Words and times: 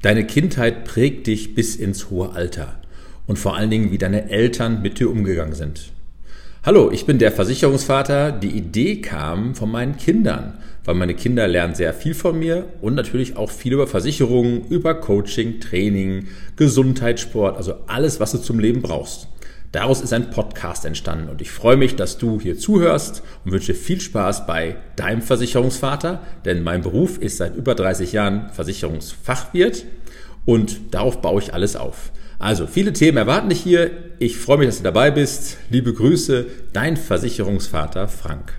Deine 0.00 0.24
Kindheit 0.24 0.84
prägt 0.84 1.26
dich 1.26 1.56
bis 1.56 1.74
ins 1.74 2.08
hohe 2.08 2.30
Alter 2.30 2.80
und 3.26 3.36
vor 3.36 3.56
allen 3.56 3.68
Dingen, 3.68 3.90
wie 3.90 3.98
deine 3.98 4.30
Eltern 4.30 4.80
mit 4.80 5.00
dir 5.00 5.10
umgegangen 5.10 5.54
sind. 5.54 5.90
Hallo, 6.64 6.92
ich 6.92 7.04
bin 7.04 7.18
der 7.18 7.32
Versicherungsvater. 7.32 8.30
Die 8.30 8.50
Idee 8.50 9.00
kam 9.00 9.56
von 9.56 9.72
meinen 9.72 9.96
Kindern, 9.96 10.58
weil 10.84 10.94
meine 10.94 11.14
Kinder 11.14 11.48
lernen 11.48 11.74
sehr 11.74 11.92
viel 11.94 12.14
von 12.14 12.38
mir 12.38 12.66
und 12.80 12.94
natürlich 12.94 13.36
auch 13.36 13.50
viel 13.50 13.72
über 13.72 13.88
Versicherungen, 13.88 14.68
über 14.68 14.94
Coaching, 14.94 15.58
Training, 15.58 16.28
Gesundheitssport, 16.54 17.56
also 17.56 17.74
alles, 17.88 18.20
was 18.20 18.30
du 18.30 18.38
zum 18.38 18.60
Leben 18.60 18.82
brauchst. 18.82 19.26
Daraus 19.72 20.00
ist 20.00 20.14
ein 20.14 20.30
Podcast 20.30 20.86
entstanden 20.86 21.28
und 21.28 21.42
ich 21.42 21.50
freue 21.50 21.76
mich, 21.76 21.94
dass 21.94 22.16
du 22.16 22.40
hier 22.40 22.58
zuhörst 22.58 23.22
und 23.44 23.52
wünsche 23.52 23.74
viel 23.74 24.00
Spaß 24.00 24.46
bei 24.46 24.76
deinem 24.96 25.20
Versicherungsvater, 25.20 26.22
denn 26.46 26.62
mein 26.62 26.80
Beruf 26.80 27.18
ist 27.18 27.36
seit 27.36 27.54
über 27.54 27.74
30 27.74 28.12
Jahren 28.12 28.48
Versicherungsfachwirt 28.50 29.84
und 30.46 30.94
darauf 30.94 31.20
baue 31.20 31.42
ich 31.42 31.52
alles 31.52 31.76
auf. 31.76 32.12
Also 32.38 32.66
viele 32.66 32.94
Themen 32.94 33.18
erwarten 33.18 33.50
dich 33.50 33.60
hier. 33.60 33.90
Ich 34.18 34.38
freue 34.38 34.58
mich, 34.58 34.68
dass 34.68 34.78
du 34.78 34.84
dabei 34.84 35.10
bist. 35.10 35.58
Liebe 35.68 35.92
Grüße, 35.92 36.46
dein 36.72 36.96
Versicherungsvater 36.96 38.08
Frank. 38.08 38.54